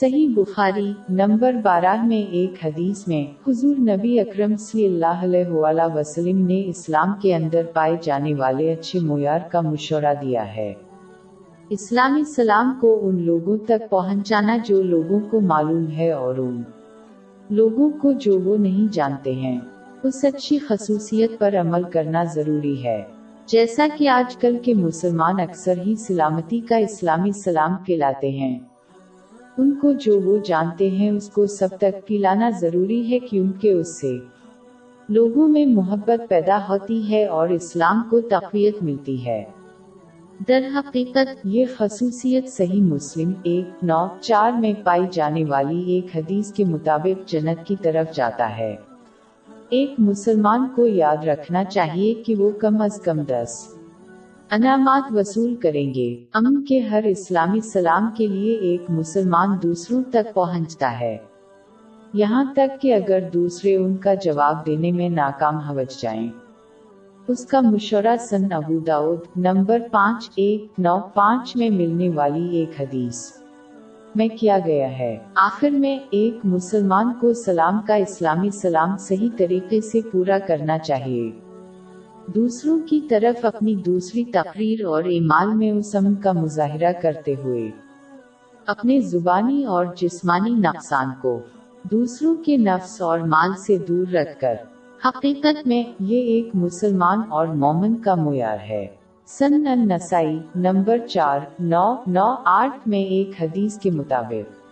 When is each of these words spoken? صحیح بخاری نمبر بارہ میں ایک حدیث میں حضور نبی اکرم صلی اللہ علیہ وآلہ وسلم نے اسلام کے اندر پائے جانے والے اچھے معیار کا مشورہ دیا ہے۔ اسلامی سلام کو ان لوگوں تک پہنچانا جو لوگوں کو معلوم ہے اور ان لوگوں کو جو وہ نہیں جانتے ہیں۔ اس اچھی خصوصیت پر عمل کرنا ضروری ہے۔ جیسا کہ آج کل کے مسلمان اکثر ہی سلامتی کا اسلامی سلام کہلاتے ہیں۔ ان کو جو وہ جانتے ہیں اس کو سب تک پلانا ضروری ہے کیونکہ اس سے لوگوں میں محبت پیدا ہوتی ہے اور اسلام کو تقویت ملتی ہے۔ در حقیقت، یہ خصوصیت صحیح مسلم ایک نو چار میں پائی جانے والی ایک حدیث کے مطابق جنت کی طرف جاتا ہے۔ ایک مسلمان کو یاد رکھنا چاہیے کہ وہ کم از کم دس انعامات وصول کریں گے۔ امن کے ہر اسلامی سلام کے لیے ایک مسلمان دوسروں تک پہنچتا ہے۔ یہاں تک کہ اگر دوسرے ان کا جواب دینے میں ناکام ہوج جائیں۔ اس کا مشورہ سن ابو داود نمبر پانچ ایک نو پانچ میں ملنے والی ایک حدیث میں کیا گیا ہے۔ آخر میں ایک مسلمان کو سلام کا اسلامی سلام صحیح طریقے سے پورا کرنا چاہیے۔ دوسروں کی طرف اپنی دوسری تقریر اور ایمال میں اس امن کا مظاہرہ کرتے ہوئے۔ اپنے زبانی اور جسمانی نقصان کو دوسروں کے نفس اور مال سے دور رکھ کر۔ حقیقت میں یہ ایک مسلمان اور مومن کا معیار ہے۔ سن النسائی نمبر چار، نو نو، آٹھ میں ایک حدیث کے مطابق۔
صحیح 0.00 0.28
بخاری 0.34 0.92
نمبر 1.08 1.52
بارہ 1.52 2.02
میں 2.02 2.22
ایک 2.32 2.54
حدیث 2.64 3.08
میں 3.08 3.50
حضور 3.50 3.76
نبی 3.76 4.20
اکرم 4.20 4.56
صلی 4.56 4.86
اللہ 4.86 5.20
علیہ 5.22 5.48
وآلہ 5.48 5.82
وسلم 5.94 6.46
نے 6.46 6.62
اسلام 6.66 7.12
کے 7.22 7.34
اندر 7.34 7.62
پائے 7.74 7.96
جانے 8.02 8.34
والے 8.34 8.72
اچھے 8.72 9.00
معیار 9.00 9.38
کا 9.50 9.60
مشورہ 9.60 10.14
دیا 10.20 10.56
ہے۔ 10.56 10.74
اسلامی 11.70 12.24
سلام 12.24 12.78
کو 12.80 13.00
ان 13.02 13.22
لوگوں 13.22 13.56
تک 13.56 13.90
پہنچانا 13.90 14.56
جو 14.64 14.82
لوگوں 14.82 15.20
کو 15.30 15.40
معلوم 15.40 15.90
ہے 15.90 16.12
اور 16.12 16.36
ان 16.36 16.62
لوگوں 17.50 17.90
کو 18.02 18.12
جو 18.12 18.40
وہ 18.40 18.56
نہیں 18.56 18.92
جانتے 18.92 19.32
ہیں۔ 19.32 19.60
اس 20.02 20.24
اچھی 20.24 20.58
خصوصیت 20.58 21.38
پر 21.38 21.54
عمل 21.60 21.82
کرنا 21.82 22.24
ضروری 22.24 22.84
ہے۔ 22.84 23.02
جیسا 23.46 23.86
کہ 23.98 24.08
آج 24.08 24.36
کل 24.36 24.58
کے 24.62 24.74
مسلمان 24.74 25.40
اکثر 25.40 25.78
ہی 25.86 25.94
سلامتی 25.96 26.60
کا 26.60 26.76
اسلامی 26.76 27.32
سلام 27.32 27.76
کہلاتے 27.86 28.30
ہیں۔ 28.30 28.58
ان 29.58 29.74
کو 29.74 29.92
جو 29.92 30.20
وہ 30.20 30.38
جانتے 30.44 30.90
ہیں 30.90 31.10
اس 31.10 31.28
کو 31.28 31.46
سب 31.46 31.68
تک 31.78 32.06
پلانا 32.06 32.50
ضروری 32.50 33.10
ہے 33.10 33.18
کیونکہ 33.18 33.68
اس 33.68 34.00
سے 34.00 34.18
لوگوں 35.08 35.48
میں 35.48 35.66
محبت 35.66 36.28
پیدا 36.28 36.66
ہوتی 36.68 37.10
ہے 37.10 37.26
اور 37.26 37.48
اسلام 37.48 38.02
کو 38.10 38.20
تقویت 38.20 38.82
ملتی 38.82 39.26
ہے۔ 39.26 39.44
در 40.48 40.60
حقیقت، 40.74 41.40
یہ 41.44 41.64
خصوصیت 41.76 42.48
صحیح 42.48 42.82
مسلم 42.82 43.32
ایک 43.42 43.84
نو 43.84 44.06
چار 44.20 44.52
میں 44.52 44.72
پائی 44.84 45.02
جانے 45.10 45.44
والی 45.44 45.82
ایک 45.82 46.16
حدیث 46.16 46.52
کے 46.52 46.64
مطابق 46.64 47.28
جنت 47.28 47.66
کی 47.66 47.76
طرف 47.82 48.14
جاتا 48.14 48.58
ہے۔ 48.58 48.76
ایک 49.68 49.90
مسلمان 49.98 50.68
کو 50.76 50.86
یاد 50.86 51.24
رکھنا 51.24 51.64
چاہیے 51.64 52.14
کہ 52.14 52.34
وہ 52.34 52.50
کم 52.50 52.82
از 52.82 53.00
کم 53.00 53.22
دس 53.22 53.74
انعامات 54.50 55.12
وصول 55.12 55.54
کریں 55.54 55.94
گے۔ 55.94 56.24
امن 56.32 56.64
کے 56.64 56.80
ہر 56.80 57.04
اسلامی 57.04 57.60
سلام 57.60 58.10
کے 58.16 58.26
لیے 58.26 58.54
ایک 58.54 58.82
مسلمان 58.88 59.58
دوسروں 59.62 60.02
تک 60.12 60.34
پہنچتا 60.34 61.00
ہے۔ 61.00 61.16
یہاں 62.12 62.44
تک 62.56 62.82
کہ 62.82 62.94
اگر 62.94 63.20
دوسرے 63.34 63.76
ان 63.76 63.96
کا 63.96 64.14
جواب 64.14 64.66
دینے 64.66 64.92
میں 64.92 65.08
ناکام 65.08 65.56
ہوج 65.56 66.02
جائیں۔ 66.02 66.28
اس 67.28 67.46
کا 67.46 67.60
مشورہ 67.60 68.16
سن 68.20 68.52
ابو 68.52 68.78
داود 68.78 69.18
نمبر 69.36 69.78
پانچ 69.90 70.30
ایک 70.36 70.66
نو 70.78 71.00
پانچ 71.14 71.56
میں 71.56 71.70
ملنے 71.70 72.08
والی 72.08 72.56
ایک 72.56 72.80
حدیث 72.80 73.32
میں 74.14 74.28
کیا 74.28 74.58
گیا 74.66 74.98
ہے۔ 74.98 75.18
آخر 75.34 75.70
میں 75.70 75.98
ایک 76.10 76.36
مسلمان 76.44 77.12
کو 77.20 77.32
سلام 77.32 77.80
کا 77.86 77.94
اسلامی 77.94 78.50
سلام 78.50 78.96
صحیح 78.96 79.28
طریقے 79.36 79.80
سے 79.80 80.00
پورا 80.12 80.38
کرنا 80.38 80.78
چاہیے۔ 80.78 81.30
دوسروں 82.26 82.78
کی 82.88 83.00
طرف 83.00 83.44
اپنی 83.44 83.74
دوسری 83.74 84.24
تقریر 84.24 84.84
اور 84.84 85.04
ایمال 85.04 85.54
میں 85.54 85.70
اس 85.70 85.94
امن 85.94 86.14
کا 86.14 86.32
مظاہرہ 86.32 86.92
کرتے 87.02 87.34
ہوئے۔ 87.44 87.70
اپنے 88.66 89.00
زبانی 89.00 89.64
اور 89.64 89.86
جسمانی 89.96 90.50
نقصان 90.50 91.10
کو 91.20 91.40
دوسروں 91.90 92.34
کے 92.34 92.56
نفس 92.56 93.02
اور 93.02 93.18
مال 93.18 93.50
سے 93.66 93.78
دور 93.78 94.12
رکھ 94.12 94.40
کر۔ 94.40 94.54
حقیقت 95.04 95.66
میں 95.66 95.82
یہ 96.00 96.20
ایک 96.20 96.48
مسلمان 96.54 97.20
اور 97.28 97.46
مومن 97.46 97.96
کا 97.96 98.14
معیار 98.14 98.58
ہے۔ 98.58 98.86
سن 99.26 99.66
النسائی 99.66 100.38
نمبر 100.54 100.98
چار، 100.98 101.40
نو 101.58 101.94
نو، 102.06 102.34
آٹھ 102.44 102.88
میں 102.88 103.04
ایک 103.04 103.30
حدیث 103.40 103.78
کے 103.78 103.90
مطابق۔ 103.90 104.63